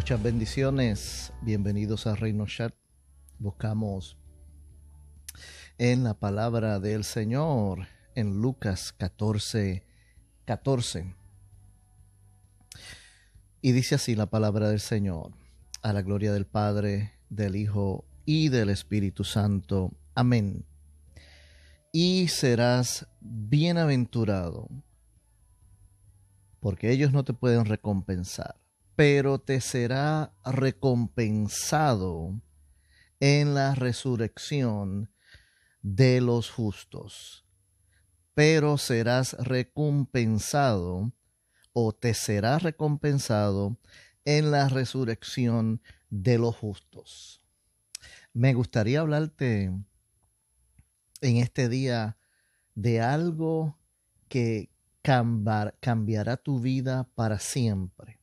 [0.00, 1.30] Muchas bendiciones.
[1.42, 2.74] Bienvenidos a Reino Chat.
[3.38, 4.16] Buscamos
[5.76, 9.84] en la palabra del Señor en Lucas 14,
[10.46, 11.14] 14.
[13.60, 15.32] Y dice así la palabra del Señor,
[15.82, 19.92] a la gloria del Padre, del Hijo y del Espíritu Santo.
[20.14, 20.64] Amén.
[21.92, 24.66] Y serás bienaventurado,
[26.58, 28.60] porque ellos no te pueden recompensar
[29.00, 32.38] pero te será recompensado
[33.18, 35.10] en la resurrección
[35.80, 37.46] de los justos.
[38.34, 41.14] Pero serás recompensado
[41.72, 43.78] o te será recompensado
[44.26, 47.40] en la resurrección de los justos.
[48.34, 49.72] Me gustaría hablarte
[51.22, 52.18] en este día
[52.74, 53.78] de algo
[54.28, 54.68] que
[55.00, 58.19] cambiará tu vida para siempre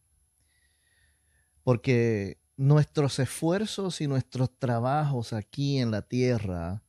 [1.67, 6.81] porque nuestros esfuerzos y nuestros trabajos aquí en la tierra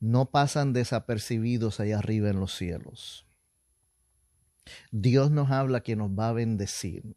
[0.00, 3.26] no pasan desapercibidos allá arriba en los cielos.
[4.90, 7.16] Dios nos habla que nos va a bendecir.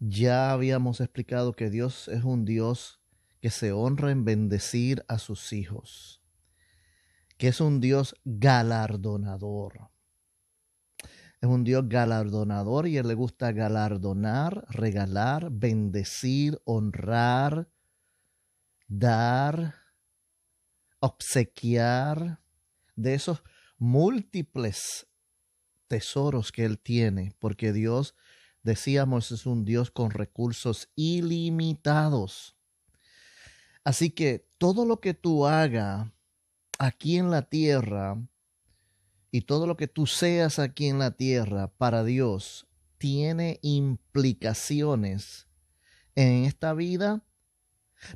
[0.00, 3.00] Ya habíamos explicado que Dios es un Dios
[3.40, 6.20] que se honra en bendecir a sus hijos,
[7.38, 9.93] que es un Dios galardonador.
[11.44, 17.68] Es un Dios galardonador y Él le gusta galardonar, regalar, bendecir, honrar,
[18.88, 19.74] dar,
[21.00, 22.40] obsequiar
[22.96, 23.42] de esos
[23.76, 25.06] múltiples
[25.86, 28.14] tesoros que Él tiene, porque Dios,
[28.62, 32.56] decíamos, es un Dios con recursos ilimitados.
[33.84, 36.10] Así que todo lo que tú hagas
[36.78, 38.16] aquí en la tierra,
[39.34, 42.68] y todo lo que tú seas aquí en la tierra para Dios
[42.98, 45.48] tiene implicaciones
[46.14, 47.24] en esta vida,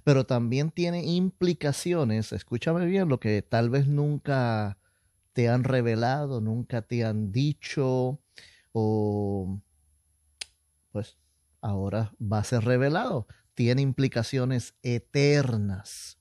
[0.05, 4.79] pero también tiene implicaciones, escúchame bien, lo que tal vez nunca
[5.33, 8.21] te han revelado, nunca te han dicho,
[8.71, 9.61] o
[10.93, 11.17] pues
[11.61, 13.27] ahora va a ser revelado.
[13.55, 16.18] Tiene implicaciones eternas.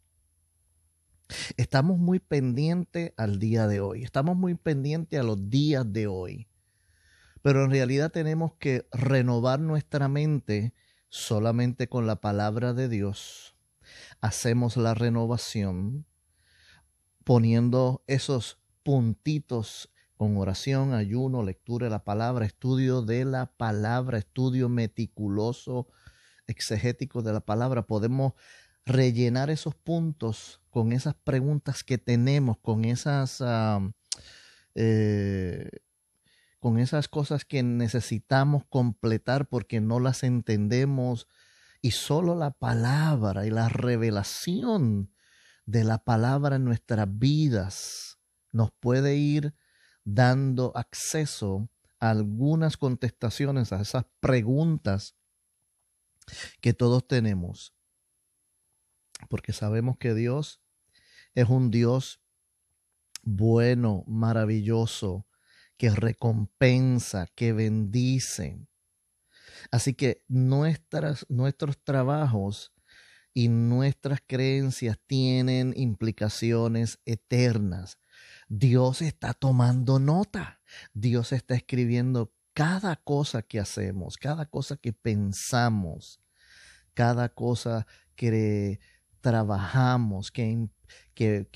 [1.57, 6.47] Estamos muy pendientes al día de hoy, estamos muy pendientes a los días de hoy,
[7.41, 10.73] pero en realidad tenemos que renovar nuestra mente
[11.09, 13.55] solamente con la palabra de Dios.
[14.21, 16.05] Hacemos la renovación
[17.25, 24.69] poniendo esos puntitos con oración, ayuno, lectura de la palabra, estudio de la palabra, estudio
[24.69, 25.88] meticuloso,
[26.47, 27.85] exegético de la palabra.
[27.85, 28.33] Podemos
[28.85, 33.43] rellenar esos puntos con esas preguntas que tenemos, con esas,
[34.75, 35.69] eh,
[36.59, 41.27] con esas cosas que necesitamos completar porque no las entendemos
[41.81, 45.11] y solo la palabra y la revelación
[45.65, 48.19] de la palabra en nuestras vidas
[48.51, 49.55] nos puede ir
[50.03, 55.15] dando acceso a algunas contestaciones a esas preguntas
[56.61, 57.73] que todos tenemos.
[59.27, 60.61] Porque sabemos que Dios
[61.38, 62.20] es un Dios
[63.22, 65.28] bueno, maravilloso,
[65.78, 68.66] que recompensa, que bendice.
[69.70, 72.74] Así que nuestras, nuestros trabajos
[73.36, 78.00] y nuestras creencias tienen implicaciones eternas.
[78.50, 80.59] Dios está tomando nota.
[80.96, 86.19] Dios está escribiendo cada cosa que hacemos, cada cosa que pensamos,
[86.96, 88.80] cada cosa que
[89.22, 90.69] trabajamos, que,
[91.14, 91.48] que,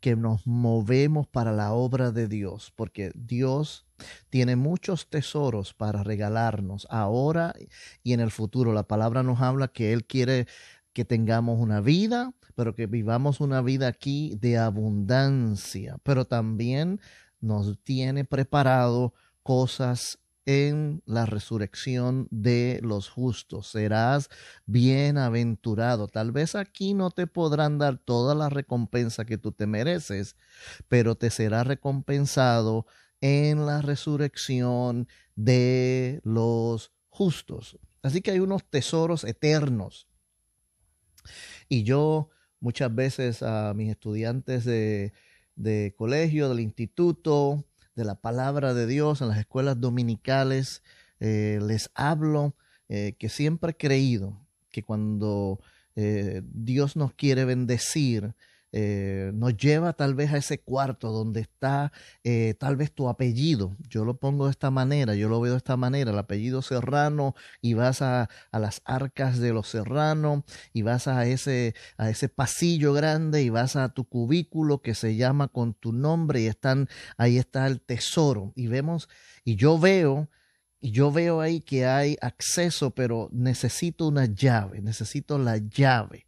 [0.00, 3.86] que, nos movemos para la obra de Dios, porque Dios
[4.30, 7.54] tiene muchos tesoros para regalarnos ahora
[8.02, 8.72] y en el futuro.
[8.72, 10.46] La palabra nos habla que Él quiere
[10.92, 17.00] que tengamos una vida, pero que vivamos una vida aquí de abundancia, pero también
[17.40, 20.18] nos tiene preparado cosas
[20.50, 23.68] en la resurrección de los justos.
[23.68, 24.30] Serás
[24.66, 26.08] bienaventurado.
[26.08, 30.34] Tal vez aquí no te podrán dar toda la recompensa que tú te mereces,
[30.88, 32.86] pero te será recompensado
[33.20, 35.06] en la resurrección
[35.36, 37.78] de los justos.
[38.02, 40.08] Así que hay unos tesoros eternos.
[41.68, 45.12] Y yo muchas veces a mis estudiantes de,
[45.54, 47.64] de colegio, del instituto,
[47.94, 50.82] de la palabra de Dios en las escuelas dominicales,
[51.20, 52.54] eh, les hablo
[52.88, 54.40] eh, que siempre he creído
[54.70, 55.60] que cuando
[55.96, 58.34] eh, Dios nos quiere bendecir,
[58.72, 61.92] eh, nos lleva tal vez a ese cuarto donde está
[62.24, 63.76] eh, tal vez tu apellido.
[63.88, 67.34] Yo lo pongo de esta manera, yo lo veo de esta manera, el apellido Serrano,
[67.60, 72.28] y vas a, a las arcas de los Serrano, y vas a ese, a ese
[72.28, 76.88] pasillo grande, y vas a tu cubículo que se llama con tu nombre, y están,
[77.16, 78.52] ahí está el tesoro.
[78.54, 79.08] Y vemos,
[79.44, 80.28] y yo veo
[80.80, 86.26] y yo veo ahí que hay acceso, pero necesito una llave, necesito la llave.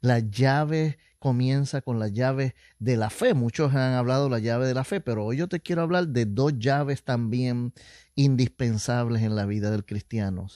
[0.00, 3.34] La llave comienza con la llave de la fe.
[3.34, 6.06] Muchos han hablado de la llave de la fe, pero hoy yo te quiero hablar
[6.06, 7.72] de dos llaves también
[8.14, 10.46] indispensables en la vida del cristiano.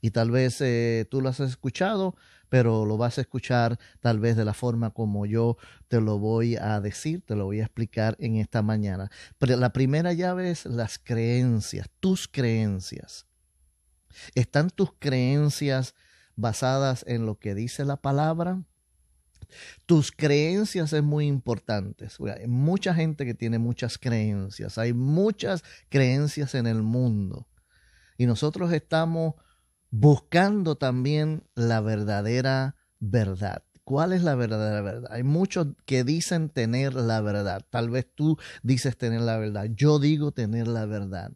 [0.00, 2.14] Y tal vez eh, tú las has escuchado,
[2.48, 5.56] pero lo vas a escuchar tal vez de la forma como yo
[5.88, 9.10] te lo voy a decir, te lo voy a explicar en esta mañana.
[9.38, 13.26] Pero la primera llave es las creencias, tus creencias.
[14.36, 15.96] ¿Están tus creencias
[16.36, 18.62] basadas en lo que dice la palabra?
[19.86, 22.08] Tus creencias es muy importante.
[22.38, 24.78] Hay mucha gente que tiene muchas creencias.
[24.78, 27.48] Hay muchas creencias en el mundo.
[28.16, 29.34] Y nosotros estamos
[29.90, 33.64] buscando también la verdadera verdad.
[33.84, 35.10] ¿Cuál es la verdadera verdad?
[35.12, 37.64] Hay muchos que dicen tener la verdad.
[37.70, 39.66] Tal vez tú dices tener la verdad.
[39.74, 41.32] Yo digo tener la verdad.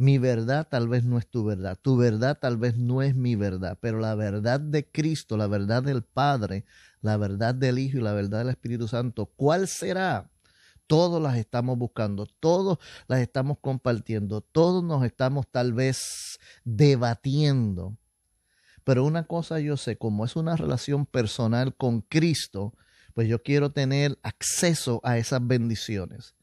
[0.00, 1.78] Mi verdad tal vez no es tu verdad.
[1.82, 3.76] Tu verdad tal vez no es mi verdad.
[3.82, 6.64] Pero la verdad de Cristo, la verdad del Padre,
[7.02, 10.30] la verdad del Hijo y la verdad del Espíritu Santo, ¿cuál será?
[10.86, 17.98] Todos las estamos buscando, todos las estamos compartiendo, todos nos estamos tal vez debatiendo.
[18.84, 22.72] Pero una cosa yo sé, como es una relación personal con Cristo,
[23.12, 26.36] pues yo quiero tener acceso a esas bendiciones.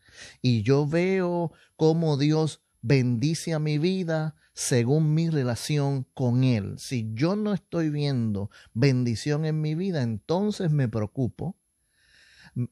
[0.43, 6.79] Y yo veo cómo Dios bendice a mi vida según mi relación con Él.
[6.79, 11.55] Si yo no estoy viendo bendición en mi vida, entonces me preocupo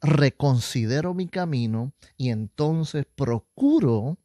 [0.02, 4.18] reconsidero mi camino y entonces procuro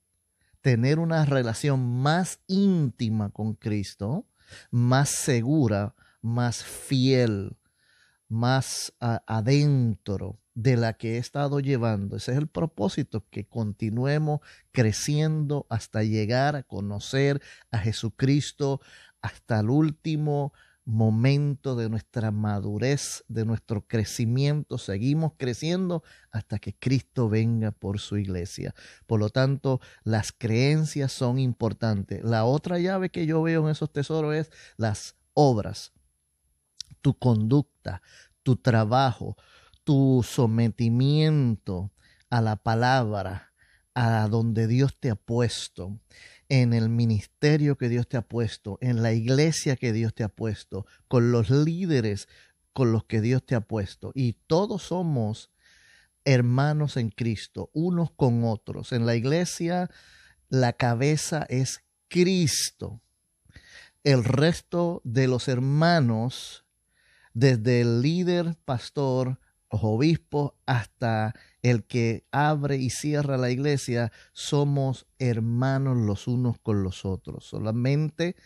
[0.63, 4.27] tener una relación más íntima con Cristo,
[4.71, 7.57] más segura, más fiel,
[8.29, 12.17] más adentro de la que he estado llevando.
[12.17, 14.41] Ese es el propósito, que continuemos
[14.73, 18.81] creciendo hasta llegar a conocer a Jesucristo
[19.23, 20.53] hasta el último
[20.85, 24.79] momento de nuestra madurez, de nuestro crecimiento.
[24.79, 28.75] Seguimos creciendo hasta que Cristo venga por su iglesia.
[29.07, 32.25] Por lo tanto, las creencias son importantes.
[32.25, 35.93] La otra llave que yo veo en esos tesoros es las obras,
[37.01, 38.03] tu conducta,
[38.43, 39.37] tu trabajo,
[39.91, 41.91] tu sometimiento
[42.31, 43.53] a la palabra,
[43.93, 45.99] a donde Dios te ha puesto
[46.49, 50.29] en el ministerio que Dios te ha puesto, en la iglesia que Dios te ha
[50.29, 52.29] puesto, con los líderes
[52.73, 54.13] con los que Dios te ha puesto.
[54.15, 55.51] Y todos somos
[56.25, 58.93] hermanos en Cristo, unos con otros.
[58.93, 59.91] En la iglesia
[60.49, 63.03] la cabeza es Cristo.
[64.05, 66.65] El resto de los hermanos,
[67.35, 69.41] desde el líder, pastor,
[69.71, 76.83] los obispos, hasta el que abre y cierra la iglesia, somos hermanos los unos con
[76.83, 77.45] los otros.
[77.45, 78.37] Solamente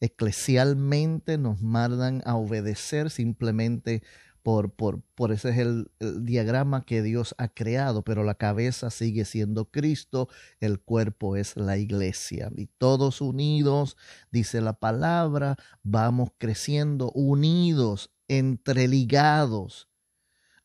[0.00, 4.02] eclesialmente nos mandan a obedecer simplemente
[4.42, 9.24] por, por, por ese es el, diagrama que Dios ha creado, pero la cabeza sigue
[9.24, 10.28] siendo Cristo,
[10.58, 12.50] el cuerpo es la iglesia.
[12.56, 13.96] Y todos unidos,
[14.32, 19.91] dice la palabra, vamos creciendo unidos, entreligados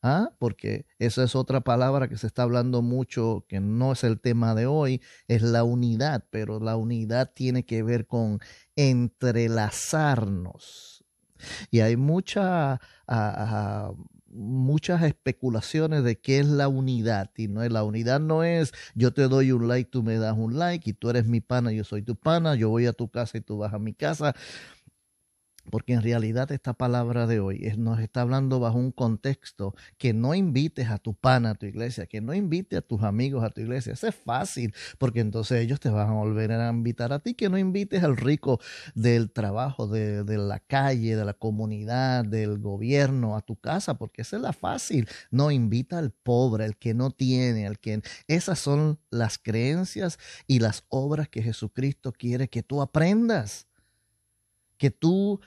[0.00, 0.30] ¿Ah?
[0.38, 4.54] porque esa es otra palabra que se está hablando mucho, que no es el tema
[4.54, 8.38] de hoy, es la unidad, pero la unidad tiene que ver con
[8.76, 10.98] entrelazarnos.
[11.70, 12.80] Y hay mucha,
[14.26, 17.30] muchas especulaciones de qué es la unidad.
[17.36, 20.36] Y no es la unidad no es yo te doy un like, tú me das
[20.36, 23.08] un like, y tú eres mi pana, yo soy tu pana, yo voy a tu
[23.08, 24.34] casa y tú vas a mi casa.
[25.70, 30.34] Porque en realidad esta palabra de hoy nos está hablando bajo un contexto que no
[30.34, 33.60] invites a tu pana a tu iglesia, que no invites a tus amigos a tu
[33.60, 33.92] iglesia.
[33.92, 37.48] Eso es fácil, porque entonces ellos te van a volver a invitar a ti, que
[37.48, 38.60] no invites al rico
[38.94, 44.22] del trabajo, de, de la calle, de la comunidad, del gobierno a tu casa, porque
[44.22, 45.08] esa es la fácil.
[45.30, 48.02] No invita al pobre, al que no tiene, al que...
[48.26, 53.68] Esas son las creencias y las obras que Jesucristo quiere que tú aprendas
[54.78, 55.40] que tú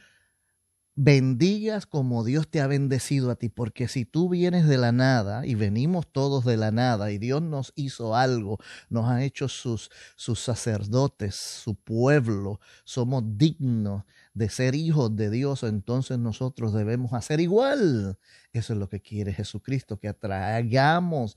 [0.96, 5.46] bendigas como Dios te ha bendecido a ti, porque si tú vienes de la nada
[5.46, 8.58] y venimos todos de la nada y Dios nos hizo algo,
[8.90, 15.64] nos ha hecho sus, sus sacerdotes, su pueblo, somos dignos de ser hijos de Dios,
[15.64, 18.18] entonces nosotros debemos hacer igual.
[18.54, 21.36] Eso es lo que quiere Jesucristo, que atraigamos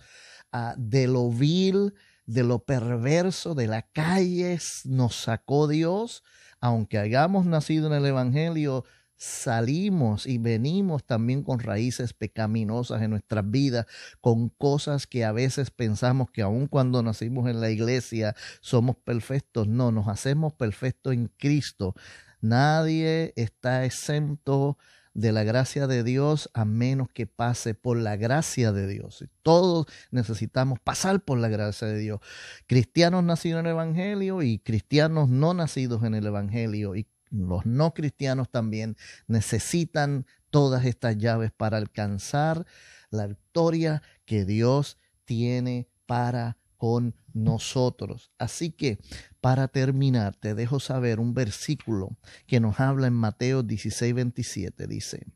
[0.76, 1.94] de lo vil,
[2.26, 6.23] de lo perverso, de la calle, nos sacó Dios,
[6.61, 8.84] aunque hayamos nacido en el Evangelio,
[9.16, 13.87] salimos y venimos también con raíces pecaminosas en nuestras vidas,
[14.21, 19.68] con cosas que a veces pensamos que aun cuando nacimos en la iglesia somos perfectos.
[19.68, 21.94] No, nos hacemos perfectos en Cristo.
[22.40, 24.76] Nadie está exento
[25.14, 29.25] de la gracia de Dios a menos que pase por la gracia de Dios.
[29.42, 32.21] Todos necesitamos pasar por la gracia de Dios.
[32.66, 36.94] Cristianos nacidos en el Evangelio y cristianos no nacidos en el Evangelio.
[37.35, 42.64] Los no cristianos también necesitan todas estas llaves para alcanzar
[43.11, 48.31] la victoria que Dios tiene para con nosotros.
[48.38, 48.99] Así que
[49.41, 54.87] para terminar, te dejo saber un versículo que nos habla en Mateo 16, 27.
[54.87, 55.26] Dice,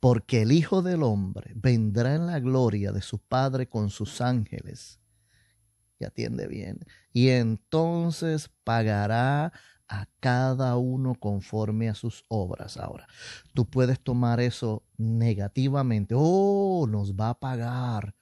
[0.00, 4.98] porque el Hijo del Hombre vendrá en la gloria de su Padre con sus ángeles.
[6.00, 6.80] Y atiende bien.
[7.12, 9.52] Y entonces pagará
[9.88, 12.76] a cada uno conforme a sus obras.
[12.76, 13.06] Ahora,
[13.54, 16.14] tú puedes tomar eso negativamente.
[16.16, 18.14] Oh, nos va a pagar,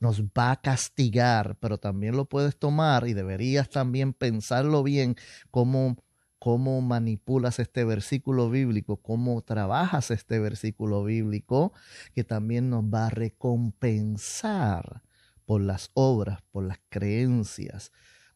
[0.00, 5.16] nos va a castigar, pero también lo puedes tomar y deberías también pensarlo bien
[5.50, 5.96] cómo
[6.42, 11.72] cómo manipulas este versículo bíblico, cómo trabajas este versículo bíblico,
[12.16, 15.04] que también nos va a recompensar
[15.44, 17.92] por las obras, por las creencias,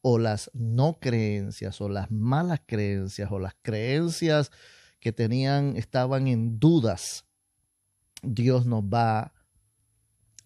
[0.09, 4.53] o las no creencias o las malas creencias o las creencias
[5.01, 7.27] que tenían estaban en dudas,
[8.23, 9.33] Dios nos va a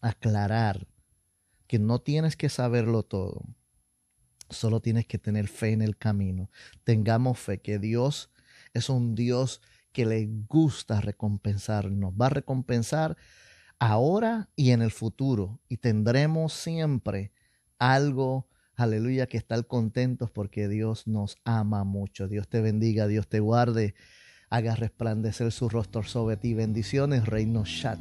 [0.00, 0.88] aclarar
[1.66, 3.42] que no tienes que saberlo todo.
[4.48, 6.50] Solo tienes que tener fe en el camino.
[6.82, 8.30] Tengamos fe que Dios
[8.72, 9.60] es un Dios
[9.92, 11.90] que le gusta recompensar.
[11.90, 13.18] Nos va a recompensar
[13.78, 15.60] ahora y en el futuro.
[15.68, 17.30] Y tendremos siempre
[17.78, 18.49] algo
[18.80, 22.28] Aleluya, que estar contentos porque Dios nos ama mucho.
[22.28, 23.94] Dios te bendiga, Dios te guarde,
[24.48, 26.54] haga resplandecer su rostro sobre ti.
[26.54, 28.00] Bendiciones, Reino Shat.